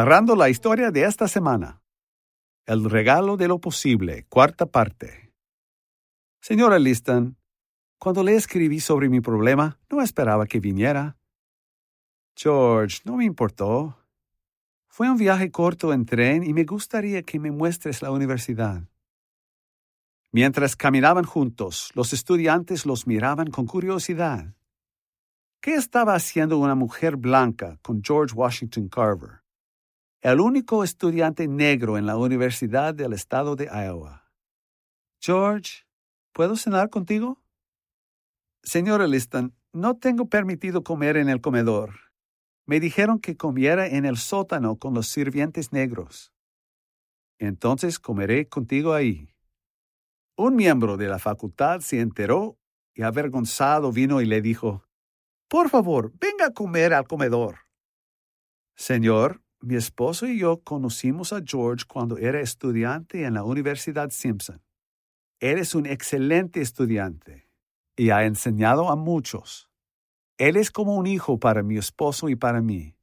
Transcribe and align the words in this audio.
Narrando 0.00 0.34
la 0.34 0.48
historia 0.48 0.90
de 0.90 1.04
esta 1.04 1.28
semana. 1.28 1.82
El 2.64 2.88
regalo 2.88 3.36
de 3.36 3.48
lo 3.48 3.58
posible, 3.58 4.24
cuarta 4.30 4.64
parte. 4.64 5.34
Señora 6.40 6.78
Liston, 6.78 7.36
cuando 7.98 8.22
le 8.22 8.34
escribí 8.34 8.80
sobre 8.80 9.10
mi 9.10 9.20
problema, 9.20 9.78
no 9.90 10.00
esperaba 10.00 10.46
que 10.46 10.58
viniera. 10.58 11.18
George, 12.34 13.02
no 13.04 13.18
me 13.18 13.26
importó. 13.26 13.98
Fue 14.88 15.10
un 15.10 15.18
viaje 15.18 15.50
corto 15.50 15.92
en 15.92 16.06
tren 16.06 16.44
y 16.44 16.54
me 16.54 16.64
gustaría 16.64 17.22
que 17.22 17.38
me 17.38 17.50
muestres 17.50 18.00
la 18.00 18.10
universidad. 18.10 18.88
Mientras 20.32 20.76
caminaban 20.76 21.24
juntos, 21.24 21.90
los 21.94 22.14
estudiantes 22.14 22.86
los 22.86 23.06
miraban 23.06 23.50
con 23.50 23.66
curiosidad. 23.66 24.54
¿Qué 25.60 25.74
estaba 25.74 26.14
haciendo 26.14 26.56
una 26.56 26.74
mujer 26.74 27.18
blanca 27.18 27.78
con 27.82 28.00
George 28.02 28.34
Washington 28.34 28.88
Carver, 28.88 29.39
el 30.22 30.40
único 30.40 30.84
estudiante 30.84 31.48
negro 31.48 31.96
en 31.96 32.06
la 32.06 32.16
Universidad 32.16 32.94
del 32.94 33.14
Estado 33.14 33.56
de 33.56 33.66
Iowa? 33.66 34.30
George, 35.20 35.86
¿puedo 36.32 36.56
cenar 36.56 36.90
contigo? 36.90 37.42
Señora 38.62 39.06
Liston, 39.06 39.54
no 39.72 39.96
tengo 39.96 40.26
permitido 40.26 40.84
comer 40.84 41.16
en 41.16 41.28
el 41.28 41.40
comedor. 41.40 41.94
Me 42.66 42.80
dijeron 42.80 43.18
que 43.18 43.36
comiera 43.36 43.86
en 43.86 44.04
el 44.04 44.18
sótano 44.18 44.76
con 44.76 44.92
los 44.94 45.08
sirvientes 45.08 45.72
negros. 45.72 46.32
Entonces 47.38 47.98
comeré 47.98 48.48
contigo 48.48 48.92
ahí. 48.92 49.34
Un 50.36 50.54
miembro 50.56 50.96
de 50.96 51.08
la 51.08 51.18
facultad 51.18 51.80
se 51.80 52.00
enteró 52.00 52.58
y 52.94 53.02
avergonzado 53.02 53.92
vino 53.92 54.20
y 54.20 54.26
le 54.26 54.42
dijo, 54.42 54.84
Por 55.48 55.70
favor, 55.70 56.12
venga 56.18 56.46
a 56.46 56.52
comer 56.52 56.92
al 56.92 57.06
comedor. 57.06 57.60
Señor, 58.76 59.42
mi 59.62 59.76
esposo 59.76 60.26
y 60.26 60.38
yo 60.38 60.62
conocimos 60.62 61.32
a 61.32 61.42
George 61.44 61.84
cuando 61.86 62.16
era 62.16 62.40
estudiante 62.40 63.24
en 63.24 63.34
la 63.34 63.44
Universidad 63.44 64.10
Simpson. 64.10 64.62
Eres 65.38 65.74
un 65.74 65.86
excelente 65.86 66.60
estudiante 66.60 67.48
y 67.96 68.10
ha 68.10 68.24
enseñado 68.24 68.88
a 68.90 68.96
muchos. 68.96 69.68
Él 70.38 70.56
es 70.56 70.70
como 70.70 70.96
un 70.96 71.06
hijo 71.06 71.38
para 71.38 71.62
mi 71.62 71.76
esposo 71.76 72.28
y 72.28 72.36
para 72.36 72.62
mí. 72.62 72.94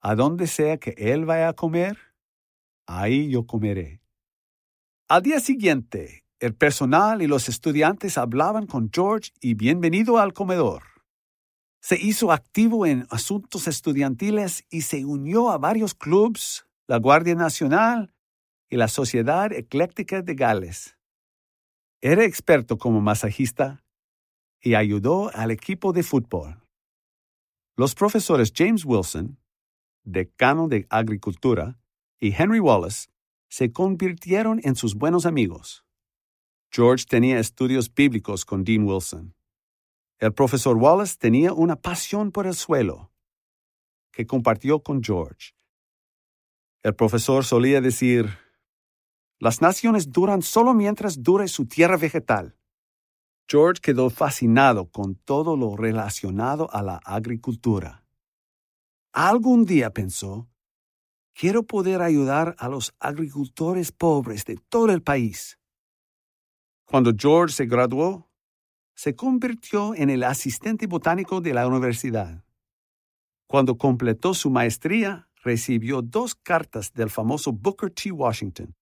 A 0.00 0.14
donde 0.14 0.46
sea 0.46 0.78
que 0.78 0.94
él 0.96 1.26
vaya 1.26 1.50
a 1.50 1.52
comer, 1.52 1.98
ahí 2.86 3.30
yo 3.30 3.46
comeré. 3.46 4.00
Al 5.08 5.22
día 5.22 5.40
siguiente, 5.40 6.24
el 6.40 6.54
personal 6.54 7.22
y 7.22 7.26
los 7.26 7.48
estudiantes 7.48 8.16
hablaban 8.18 8.66
con 8.66 8.90
George 8.92 9.30
y 9.40 9.54
bienvenido 9.54 10.18
al 10.18 10.32
comedor. 10.32 10.91
Se 11.82 11.96
hizo 12.00 12.30
activo 12.30 12.86
en 12.86 13.08
asuntos 13.10 13.66
estudiantiles 13.66 14.64
y 14.70 14.82
se 14.82 15.04
unió 15.04 15.50
a 15.50 15.58
varios 15.58 15.94
clubs, 15.94 16.64
la 16.86 16.98
Guardia 16.98 17.34
Nacional 17.34 18.14
y 18.70 18.76
la 18.76 18.86
Sociedad 18.86 19.52
Ecléctica 19.52 20.22
de 20.22 20.36
Gales. 20.36 20.96
Era 22.00 22.24
experto 22.24 22.78
como 22.78 23.00
masajista 23.00 23.84
y 24.60 24.76
ayudó 24.76 25.34
al 25.34 25.50
equipo 25.50 25.92
de 25.92 26.04
fútbol. 26.04 26.62
Los 27.76 27.96
profesores 27.96 28.52
James 28.54 28.84
Wilson, 28.84 29.40
decano 30.04 30.68
de 30.68 30.86
Agricultura, 30.88 31.80
y 32.20 32.32
Henry 32.32 32.60
Wallace 32.60 33.08
se 33.48 33.72
convirtieron 33.72 34.60
en 34.62 34.76
sus 34.76 34.94
buenos 34.94 35.26
amigos. 35.26 35.84
George 36.70 37.06
tenía 37.08 37.40
estudios 37.40 37.92
bíblicos 37.92 38.44
con 38.44 38.62
Dean 38.62 38.84
Wilson. 38.84 39.34
El 40.22 40.32
profesor 40.32 40.76
Wallace 40.76 41.16
tenía 41.18 41.52
una 41.52 41.74
pasión 41.74 42.30
por 42.30 42.46
el 42.46 42.54
suelo 42.54 43.10
que 44.12 44.24
compartió 44.24 44.80
con 44.80 45.02
George. 45.02 45.56
El 46.84 46.94
profesor 46.94 47.44
solía 47.44 47.80
decir, 47.80 48.38
las 49.40 49.60
naciones 49.60 50.12
duran 50.12 50.42
solo 50.42 50.74
mientras 50.74 51.24
dure 51.24 51.48
su 51.48 51.66
tierra 51.66 51.96
vegetal. 51.96 52.56
George 53.48 53.80
quedó 53.82 54.10
fascinado 54.10 54.92
con 54.92 55.16
todo 55.16 55.56
lo 55.56 55.76
relacionado 55.76 56.72
a 56.72 56.82
la 56.82 57.00
agricultura. 57.04 58.06
Algún 59.12 59.64
día 59.64 59.90
pensó, 59.92 60.48
quiero 61.34 61.64
poder 61.64 62.00
ayudar 62.00 62.54
a 62.58 62.68
los 62.68 62.94
agricultores 63.00 63.90
pobres 63.90 64.44
de 64.44 64.56
todo 64.68 64.92
el 64.92 65.02
país. 65.02 65.58
Cuando 66.84 67.10
George 67.12 67.56
se 67.56 67.66
graduó, 67.66 68.31
se 69.02 69.16
convirtió 69.16 69.96
en 69.96 70.10
el 70.10 70.22
asistente 70.22 70.86
botánico 70.86 71.40
de 71.40 71.52
la 71.52 71.66
universidad. 71.66 72.44
Cuando 73.48 73.76
completó 73.76 74.32
su 74.32 74.48
maestría, 74.48 75.28
recibió 75.42 76.02
dos 76.02 76.36
cartas 76.36 76.92
del 76.92 77.10
famoso 77.10 77.50
Booker 77.50 77.90
T. 77.90 78.12
Washington, 78.12 78.76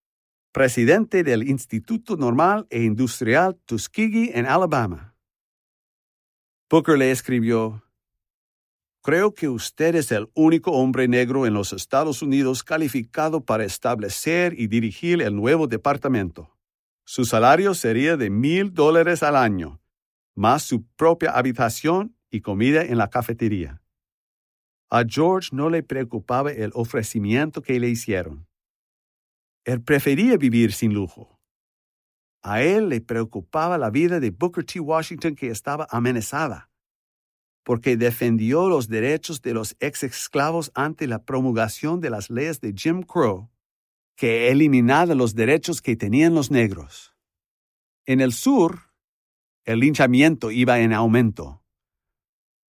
presidente 0.52 1.22
del 1.22 1.48
Instituto 1.48 2.18
Normal 2.18 2.66
e 2.68 2.82
Industrial 2.82 3.56
Tuskegee 3.64 4.38
en 4.38 4.44
Alabama. 4.44 5.16
Booker 6.68 6.98
le 6.98 7.12
escribió, 7.12 7.82
Creo 9.02 9.34
que 9.34 9.48
usted 9.48 9.94
es 9.94 10.12
el 10.12 10.28
único 10.34 10.72
hombre 10.72 11.08
negro 11.08 11.46
en 11.46 11.54
los 11.54 11.72
Estados 11.72 12.20
Unidos 12.20 12.62
calificado 12.62 13.42
para 13.42 13.64
establecer 13.64 14.52
y 14.60 14.66
dirigir 14.66 15.22
el 15.22 15.34
nuevo 15.34 15.66
departamento. 15.66 16.58
Su 17.06 17.24
salario 17.24 17.72
sería 17.72 18.18
de 18.18 18.28
mil 18.28 18.74
dólares 18.74 19.22
al 19.22 19.36
año, 19.36 19.79
más 20.40 20.62
su 20.62 20.86
propia 20.96 21.32
habitación 21.32 22.16
y 22.30 22.40
comida 22.40 22.82
en 22.82 22.96
la 22.96 23.10
cafetería. 23.10 23.82
A 24.88 25.04
George 25.06 25.50
no 25.52 25.68
le 25.68 25.82
preocupaba 25.82 26.50
el 26.50 26.70
ofrecimiento 26.74 27.60
que 27.60 27.78
le 27.78 27.90
hicieron. 27.90 28.48
Él 29.66 29.82
prefería 29.82 30.38
vivir 30.38 30.72
sin 30.72 30.94
lujo. 30.94 31.38
A 32.42 32.62
él 32.62 32.88
le 32.88 33.02
preocupaba 33.02 33.76
la 33.76 33.90
vida 33.90 34.18
de 34.18 34.30
Booker 34.30 34.64
T. 34.64 34.80
Washington 34.80 35.34
que 35.34 35.48
estaba 35.48 35.86
amenazada, 35.90 36.70
porque 37.62 37.98
defendió 37.98 38.70
los 38.70 38.88
derechos 38.88 39.42
de 39.42 39.52
los 39.52 39.76
ex 39.78 40.04
esclavos 40.04 40.72
ante 40.74 41.06
la 41.06 41.22
promulgación 41.22 42.00
de 42.00 42.08
las 42.08 42.30
leyes 42.30 42.62
de 42.62 42.72
Jim 42.74 43.02
Crow 43.02 43.50
que 44.16 44.50
eliminara 44.50 45.14
los 45.14 45.34
derechos 45.34 45.82
que 45.82 45.96
tenían 45.96 46.34
los 46.34 46.50
negros. 46.50 47.14
En 48.06 48.22
el 48.22 48.32
sur, 48.32 48.89
el 49.64 49.80
linchamiento 49.80 50.50
iba 50.50 50.80
en 50.80 50.92
aumento. 50.92 51.62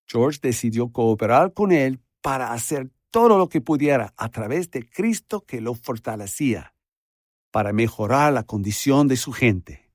George 0.05 0.39
decidió 0.41 0.91
cooperar 0.91 1.53
con 1.53 1.71
él 1.71 2.01
para 2.21 2.51
hacer 2.51 2.91
todo 3.11 3.37
lo 3.37 3.49
que 3.49 3.61
pudiera 3.61 4.13
a 4.17 4.29
través 4.29 4.69
de 4.71 4.87
Cristo 4.87 5.45
que 5.45 5.61
lo 5.61 5.75
fortalecía, 5.75 6.73
para 7.51 7.73
mejorar 7.73 8.33
la 8.33 8.43
condición 8.43 9.07
de 9.07 9.17
su 9.17 9.31
gente. 9.31 9.91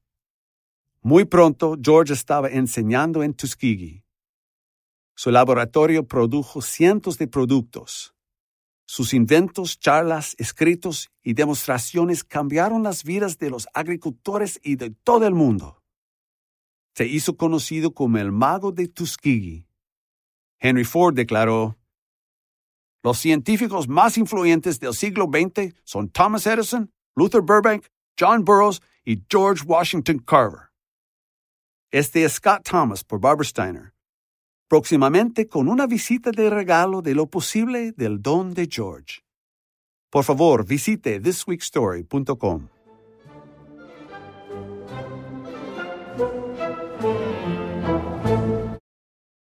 Muy 1.01 1.25
pronto, 1.25 1.77
George 1.81 2.13
estaba 2.13 2.49
enseñando 2.49 3.23
en 3.23 3.35
Tuskegee. 3.35 4.05
Su 5.15 5.31
laboratorio 5.31 6.07
produjo 6.09 6.63
cientos 6.63 7.19
de 7.19 7.29
productos, 7.29 8.15
sus 8.87 9.15
inventos, 9.15 9.79
charlas, 9.79 10.35
escritos 10.39 11.11
y 11.23 11.33
demostraciones 11.33 12.23
cambiaron 12.23 12.83
las 12.83 13.03
vidas 13.03 13.39
de 13.39 13.49
los 13.51 13.67
agricultores 13.73 14.61
y 14.63 14.77
de 14.77 14.91
todo 14.91 15.27
el 15.27 15.35
mundo. 15.35 15.83
Se 16.95 17.07
hizo 17.07 17.37
conocido 17.37 17.93
como 17.93 18.19
el 18.19 18.33
mago 18.33 18.73
de 18.73 18.89
Tuskegee. 18.89 19.67
Henry 20.59 20.85
Ford 20.85 21.15
declaró, 21.15 21.77
Los 23.03 23.19
científicos 23.19 23.89
más 23.89 24.17
influyentes 24.17 24.81
del 24.81 24.95
siglo 24.95 25.27
XX 25.27 25.75
son 25.85 26.09
Thomas 26.09 26.47
Edison, 26.47 26.91
Luther 27.17 27.43
Burbank, 27.43 27.87
John 28.19 28.45
Burroughs 28.45 28.81
y 29.05 29.23
George 29.29 29.65
Washington 29.67 30.19
Carver. 30.21 30.71
Este 31.91 32.25
es 32.25 32.35
Scott 32.35 32.69
Thomas 32.69 33.05
por 33.05 33.21
Barbara 33.21 33.45
Steiner 33.45 33.95
próximamente 34.75 35.47
con 35.47 35.69
una 35.69 35.87
visita 35.87 36.33
de 36.33 36.51
regalo 36.51 37.01
de 37.01 37.15
lo 37.15 37.27
posible 37.27 37.93
del 37.93 38.21
don 38.21 38.55
de 38.55 38.67
George. 38.69 39.21
Por 40.11 40.25
favor, 40.25 40.67
visite 40.67 41.21
thisweekstory.com. 41.21 42.74